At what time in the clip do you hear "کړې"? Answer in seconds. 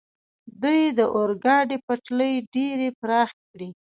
3.51-3.69